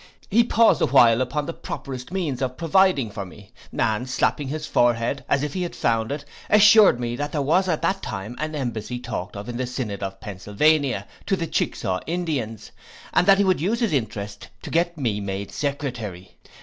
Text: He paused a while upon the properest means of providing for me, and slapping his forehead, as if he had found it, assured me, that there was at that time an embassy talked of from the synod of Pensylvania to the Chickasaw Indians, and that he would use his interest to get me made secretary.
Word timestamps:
He 0.31 0.43
paused 0.43 0.81
a 0.81 0.87
while 0.87 1.21
upon 1.21 1.45
the 1.45 1.53
properest 1.53 2.11
means 2.11 2.41
of 2.41 2.57
providing 2.57 3.11
for 3.11 3.23
me, 3.23 3.51
and 3.71 4.09
slapping 4.09 4.47
his 4.47 4.65
forehead, 4.65 5.23
as 5.29 5.43
if 5.43 5.53
he 5.53 5.61
had 5.61 5.75
found 5.75 6.11
it, 6.11 6.25
assured 6.49 6.99
me, 6.99 7.15
that 7.15 7.33
there 7.33 7.41
was 7.43 7.67
at 7.67 7.83
that 7.83 8.01
time 8.01 8.35
an 8.39 8.55
embassy 8.55 8.97
talked 8.97 9.37
of 9.37 9.45
from 9.45 9.57
the 9.57 9.67
synod 9.67 10.01
of 10.01 10.19
Pensylvania 10.19 11.05
to 11.27 11.35
the 11.35 11.45
Chickasaw 11.45 11.99
Indians, 12.07 12.71
and 13.13 13.27
that 13.27 13.37
he 13.37 13.43
would 13.43 13.61
use 13.61 13.79
his 13.79 13.93
interest 13.93 14.49
to 14.63 14.71
get 14.71 14.97
me 14.97 15.21
made 15.21 15.51
secretary. 15.51 16.31